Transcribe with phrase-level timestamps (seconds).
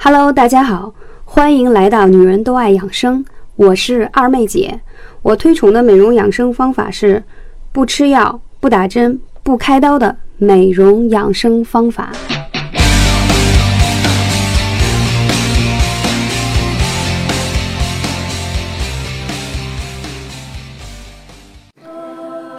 [0.00, 0.94] Hello，大家好，
[1.24, 3.24] 欢迎来到女人都爱养生，
[3.56, 4.80] 我是二妹姐。
[5.22, 7.24] 我推崇的美容养生方法是
[7.72, 12.12] 不吃药、不打针、不开刀的美容养生方法。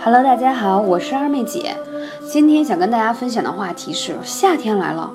[0.03, 1.73] Hello，大家好，我是二妹姐。
[2.29, 5.09] 今天想跟大家分享的话题是：夏天来了，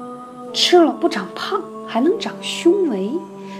[0.54, 3.10] 吃了不长胖，还能长胸围，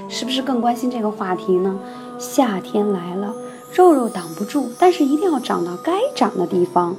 [0.09, 1.78] 是不是更关心这个话题呢？
[2.19, 3.34] 夏天来了，
[3.74, 6.96] 肉肉挡不住，但是一定要长到该长的地方。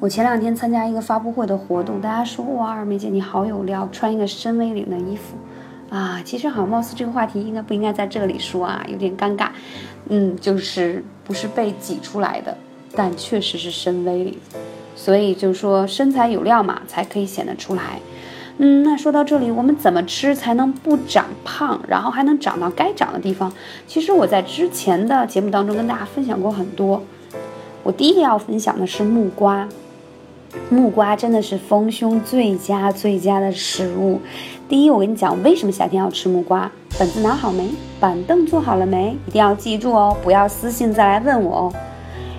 [0.00, 5.36] 我前两天参加一个发布会的活动，大家说哇，二妹姐你好有料，穿一个深 V 领的衣服
[5.90, 6.20] 啊。
[6.24, 9.48] 其实好像，貌似这个话题应该不应该在这里说啊，有点尴尬。
[10.08, 12.56] 嗯，就是不是被挤出来的。
[12.94, 14.38] 但确实是深 V 领，
[14.96, 18.00] 所以就说身材有料嘛，才可以显得出来。
[18.60, 23.52] 嗯，那说到这里，我们怎么吃才能不长胖，然后还能长到该长的地方？
[23.86, 27.00] 其实我在之前的节目当中跟大家分享过很多。
[27.84, 29.68] 我第一个要分享的是木瓜，
[30.70, 34.20] 木瓜真的是丰胸最佳最佳的食物。
[34.68, 37.70] 第一，我跟你讲为什么夏天要吃木瓜，本子拿好没？
[38.00, 39.16] 板凳坐好了没？
[39.28, 41.72] 一定要记住哦，不要私信再来问我哦。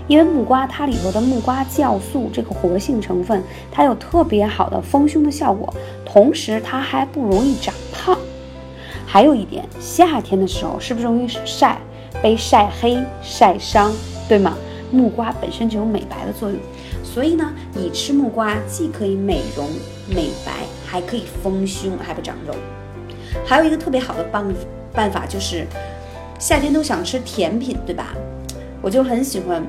[0.10, 5.72] 因为木瓜它里头的木瓜酵素这个活性成分，它有特别好的丰胸的效果，
[6.04, 8.18] 同时它还不容易长胖。
[9.06, 11.78] 还有一点，夏天的时候是不是容易晒，
[12.24, 13.94] 被晒黑、晒伤，
[14.28, 14.58] 对吗？
[14.92, 16.58] 木瓜本身就有美白的作用，
[17.04, 19.68] 所以呢，你吃木瓜既可以美容
[20.08, 20.52] 美白，
[20.88, 22.56] 还可以丰胸，还不长肉。
[23.46, 24.44] 还有一个特别好的办
[24.92, 25.68] 办法就是，
[26.40, 28.16] 夏天都想吃甜品，对吧？
[28.82, 29.64] 我就很喜欢。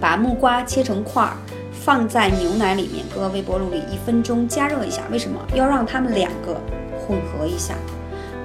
[0.00, 1.36] 把木瓜切成块儿，
[1.72, 5.02] 放在牛奶里面，搁微波炉里一分钟加热一下。
[5.10, 6.60] 为什么要让它们两个
[6.98, 7.74] 混合一下？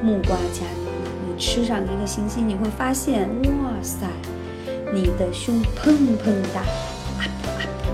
[0.02, 4.08] 木瓜加牛奶，你吃上一个星期，你会发现，哇塞，
[4.94, 5.92] 你的胸砰
[6.24, 6.64] 砰大，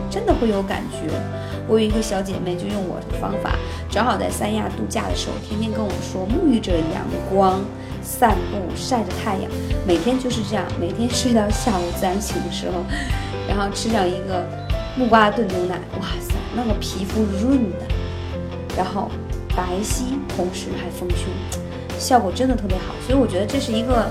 [0.10, 1.14] 真的会有感觉。
[1.68, 3.56] 我有一个小姐妹就用我的方法，
[3.90, 7.60] 正好在三亚度假的时候，天天跟我说沐浴着阳光。
[8.00, 9.52] 散步晒着太阳，
[9.86, 12.86] 每天就是这样，每天睡到下午自然 醒的时候，
[13.48, 14.46] 然后吃上一个
[14.96, 17.86] 木瓜炖牛奶，哇塞，那个皮肤润的，
[18.76, 19.10] 然后
[19.56, 20.04] 白皙，
[20.36, 21.30] 同时还丰胸，
[21.98, 22.94] 效果真的特别好。
[23.06, 24.10] 所以我觉得这是一个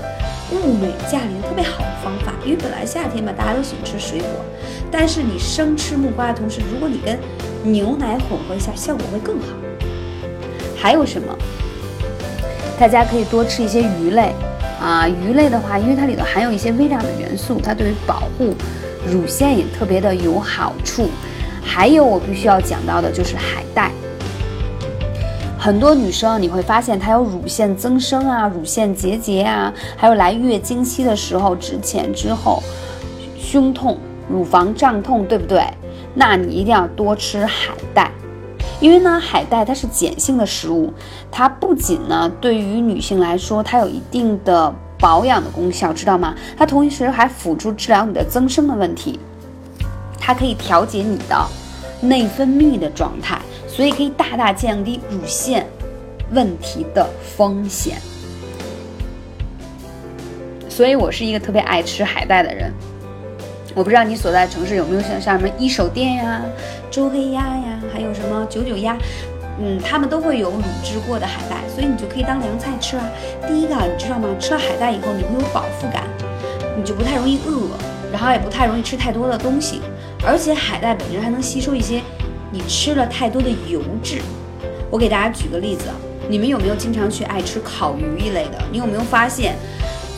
[0.51, 2.33] 物美价廉特别好的方法。
[2.43, 4.29] 因为本来夏天嘛，大家都喜欢吃水果，
[4.89, 7.19] 但是你生吃木瓜的同时，如果你跟
[7.63, 9.47] 牛奶混合一下，效果会更好。
[10.75, 11.35] 还有什么？
[12.79, 14.31] 大家可以多吃一些鱼类，
[14.79, 18.53] 啊，鱼类的话，因为它里头含有一些微量的元素，它对于保护
[19.05, 21.09] 乳腺也特别的有好处。
[21.61, 23.91] 还有我必须要讲到的就是海带，
[25.59, 32.63] 很多女生你会发现她有乳腺增生啊、乳腺结节啊，还有来月经期的时候之前之后
[33.37, 33.97] 胸痛、
[34.29, 35.61] 乳房胀痛，对不对？
[36.13, 38.09] 那你一定要多吃海带。
[38.79, 40.93] 因为呢，海带它是碱性的食物，
[41.29, 46.35] 它不仅呢对于女性来说，它有一定的保养的功效，知道吗？
[46.57, 49.19] 它同时还辅助治疗你的增生的问题，
[50.19, 51.47] 它可以调节你的
[52.01, 55.65] 内分泌的状态，所以可以大大降低乳腺
[56.31, 57.97] 问题的风险。
[60.67, 62.71] 所以我是一个特别爱吃海带的人。
[63.75, 66.41] 我不知道你所在城市有没有像像什么一手店呀、
[66.89, 68.97] 周黑鸭呀，还有什么九九鸭，
[69.59, 73.03] 嗯，他们都会有卤制过的海带，所以你就可以当凉菜吃啊。
[73.47, 74.27] 第一个，你知道吗？
[74.39, 76.03] 吃了海带以后，你会有饱腹感，
[76.77, 77.69] 你就不太容易饿，
[78.11, 79.81] 然后也不太容易吃太多的东西，
[80.25, 82.01] 而且海带本身还能吸收一些
[82.51, 84.21] 你吃了太多的油脂。
[84.89, 85.85] 我给大家举个例子，
[86.29, 88.59] 你们有没有经常去爱吃烤鱼一类的？
[88.71, 89.55] 你有没有发现？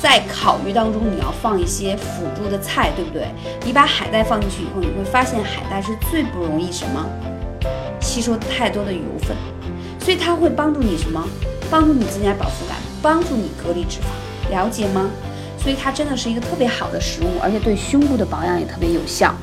[0.02, 3.28] 在烤鱼当中，你要放一些辅助的菜，对不对？
[3.66, 7.06] 你把海带放进去以后，你会发现海带是最不容易什么
[8.10, 9.38] 吸收太多的油分，
[10.00, 11.24] 所以它会帮助你什么？
[11.70, 15.12] 帮助你增加饱腹感，帮助你隔离脂肪，了解吗？
[15.60, 19.36] 所以它真的是一个特别好的食物，而且对胸部的保养也特别有效。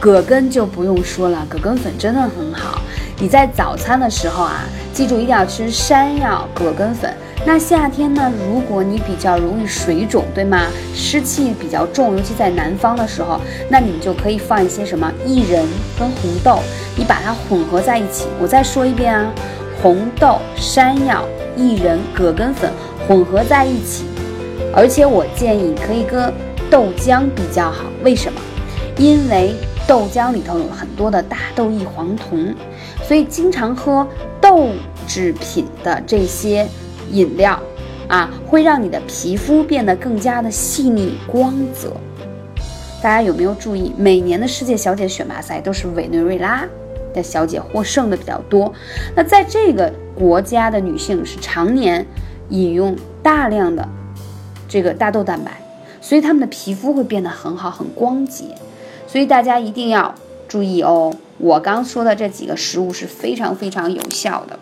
[0.00, 2.80] 葛根就不用说了，葛根粉真的很好。
[3.18, 4.64] 你在早餐的时候啊，
[4.94, 7.14] 记住一定要吃山药葛根粉。
[7.46, 8.32] 那夏天呢？
[8.48, 10.66] 如果你比较容易水肿，对吗？
[10.94, 13.38] 湿气比较重，尤其在南方的时候，
[13.68, 15.62] 那你就可以放一些什么薏仁
[15.98, 16.58] 跟红豆，
[16.96, 18.24] 你把它混合在一起。
[18.40, 19.30] 我再说一遍啊，
[19.82, 21.22] 红豆、山药、
[21.58, 22.72] 薏仁、葛根粉
[23.06, 24.06] 混合在一起，
[24.74, 26.32] 而且我建议可以跟
[26.70, 27.84] 豆浆比较好。
[28.02, 28.40] 为什么？
[28.96, 29.54] 因为
[29.86, 32.54] 豆浆里头有很多的大豆异黄酮，
[33.02, 34.06] 所以经常喝
[34.40, 34.70] 豆
[35.06, 36.66] 制品的这些
[37.14, 37.58] 饮料
[38.08, 41.92] 啊，会让你的皮肤变得更加的细腻光泽。
[43.02, 46.66] 大家有没有注意，每年的世界小姐选拔赛都是委内瑞拉
[47.12, 48.72] 的小姐获胜的比较多？
[49.14, 52.06] 那在这个国家的女性是常年
[52.48, 53.88] 饮用大量的
[54.68, 55.52] 这个大豆蛋白，
[56.00, 58.44] 所以她们的皮肤会变得很好、很光洁。
[59.06, 60.14] 所以大家一定要
[60.48, 64.58] 注意哦，我刚说的这几个食物是非常非常有效的。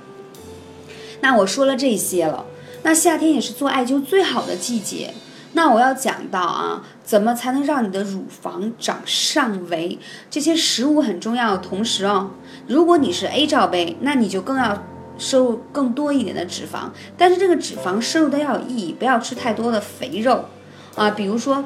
[1.22, 2.44] 那我说了这些了，
[2.82, 5.14] 那夏天也是做艾灸最好的季节。
[5.54, 9.98] 那我要讲到啊，怎么才能让你的乳房长上围？
[10.30, 11.56] 这些食物很重要。
[11.58, 12.30] 同时哦，
[12.66, 14.82] 如果你是 A 罩杯，那你就更要
[15.18, 16.90] 摄入更多一点的脂肪。
[17.18, 20.46] 但是这个脂肪摄入的要有意义，不要吃太多的肥肉
[20.94, 21.64] 啊，比如说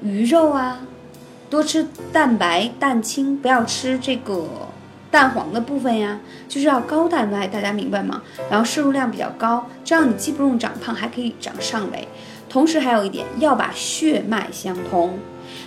[0.00, 0.80] 鱼肉啊，
[1.50, 4.46] 多吃蛋白、蛋清，不要吃这个
[5.14, 6.18] 蛋黄的部分呀，
[6.48, 8.20] 就是要高蛋白，大家明白吗？
[8.50, 12.08] 然后摄入量比较高，这样你既不用长胖，还可以长上围。
[12.48, 15.16] 同时还有一点，要把血脉相通。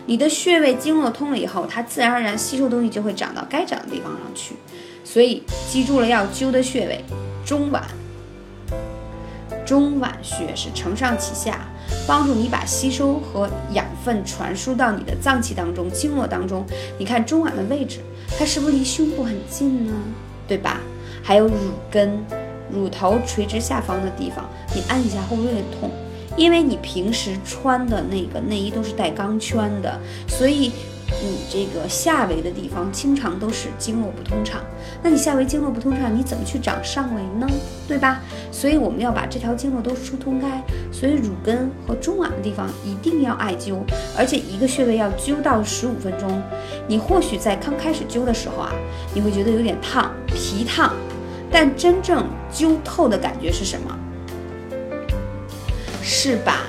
[0.06, 4.54] 你的穴位经络通了以后，它自然而然吸收东西就会长到该长的地方上去。
[5.06, 5.42] 所以
[5.72, 7.06] 记住了，要灸的穴位
[7.46, 7.80] 中脘。
[9.68, 11.68] 中脘穴是承上启下，
[12.08, 16.66] 帮助你把吸收和养分传输到你的脏器当中、经络当中。
[16.98, 18.00] 你看中脘的位置，
[18.40, 19.94] 它是不是离胸部很近呢？
[20.48, 20.80] 对吧？
[21.22, 22.18] 还有乳根、
[22.72, 25.92] 乳头垂直下方的地方，你按一下会不会有点痛？
[26.38, 30.72] 因为你平时穿的那个内衣都是带钢圈的，所以
[31.22, 34.62] 你这个下围的地方经常都是经络不通畅。
[35.02, 37.48] 那你下围经络不通畅，你怎么去长上围呢？
[37.88, 38.22] 对吧？
[38.58, 40.64] 所以我们要把这条经络都疏通开。
[40.92, 43.82] 所以乳根和中脘的地方一定要艾灸，
[44.18, 46.42] 而且一个穴位要灸到十五分钟。
[46.88, 48.72] 你或许在刚开始灸的时候啊，
[49.14, 50.92] 你会觉得有点烫、皮烫，
[51.52, 53.96] 但真正灸透的感觉是什么？
[56.02, 56.62] 是把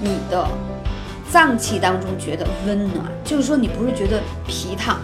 [0.00, 0.48] 你的
[1.30, 4.98] 脏器当中觉得温暖，就是说你不是觉得皮烫，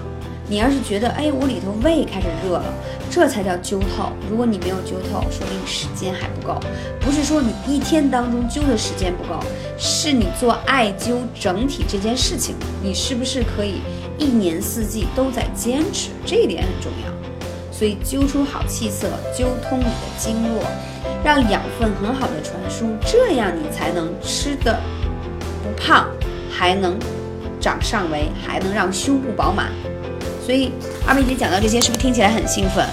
[0.51, 2.65] 你要是觉得哎，我里头胃开始热了，
[3.09, 4.11] 这才叫灸透。
[4.29, 6.59] 如果你没有灸透，说明你时间还不够。
[7.01, 9.39] 不是说你一天当中灸的时间不够，
[9.79, 13.81] 是你做艾灸整体这件事情，你是不是可以
[14.19, 16.11] 一年四季都在坚持？
[16.27, 17.73] 这一点很重要。
[17.73, 20.65] 所以灸出好气色，灸通你的经络。
[21.23, 24.81] 让养分很好的传输，这样你才能吃的
[25.63, 26.09] 不胖，
[26.51, 26.99] 还能
[27.61, 29.71] 长上围，还能让胸部饱满。
[30.51, 30.73] 所以
[31.07, 32.85] 二妹姐讲到这些，是不是听起来很兴奋？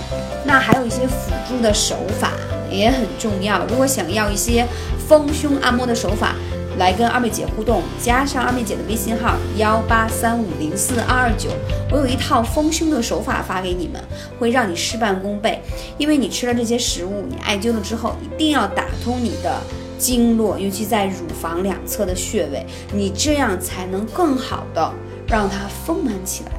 [0.45, 2.33] 那还有一些辅助的手法
[2.69, 3.65] 也很重要。
[3.65, 4.63] 如果想要一些
[5.09, 6.35] 丰胸按摩的手法，
[6.77, 11.49] 来跟二妹姐互动，加上二妹姐的微信号幺八三五零四二二九，
[11.89, 13.99] 我有一套丰胸的手法发给你们，
[14.37, 15.59] 会让你事半功倍。
[15.97, 19.59] 因为你吃了这些食物，你艾灸了之后，一定要打通你的
[19.97, 22.63] 经络，尤其在乳房两侧的穴位，
[22.93, 24.93] 你这样才能更好的
[25.27, 26.51] 让它丰满起来。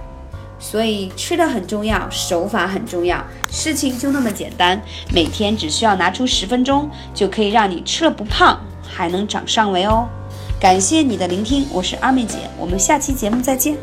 [0.59, 4.81] 所以吃的很重要，手法很重要，事情就那么简单，
[5.13, 8.59] 每天只需要拿出十分钟，就可以让你吃了不胖。
[8.91, 10.09] 还能长上围哦！
[10.59, 13.77] 感谢你的聆听，我是阿妹姐，我们下期节目再见。